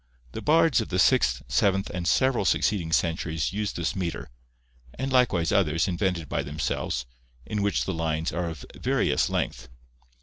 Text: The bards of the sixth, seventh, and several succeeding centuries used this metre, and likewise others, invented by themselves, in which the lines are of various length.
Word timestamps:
The 0.31 0.41
bards 0.41 0.81
of 0.81 0.89
the 0.89 0.97
sixth, 0.97 1.43
seventh, 1.47 1.91
and 1.91 2.07
several 2.07 2.43
succeeding 2.43 2.91
centuries 2.91 3.53
used 3.53 3.75
this 3.75 3.95
metre, 3.95 4.29
and 4.95 5.11
likewise 5.13 5.51
others, 5.51 5.87
invented 5.87 6.27
by 6.27 6.41
themselves, 6.41 7.05
in 7.45 7.61
which 7.61 7.85
the 7.85 7.93
lines 7.93 8.31
are 8.33 8.49
of 8.49 8.65
various 8.75 9.29
length. 9.29 9.69